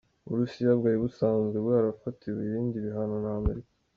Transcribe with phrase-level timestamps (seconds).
[0.25, 3.71] Uburusiya bwari busanzwe bwarafatiwe ibindi bihano na Amerika.